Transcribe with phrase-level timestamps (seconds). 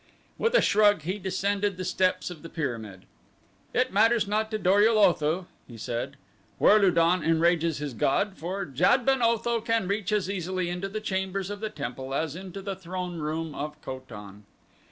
[0.39, 3.05] With a shrug he descended the steps of the pyramid.
[3.71, 6.15] "It matters not to Dor ul Otho," he said,
[6.57, 10.89] "where Lu don enrages his god, for Jad ben Otho can reach as easily into
[10.89, 14.43] the chambers of the temple as into the throneroom of Ko tan."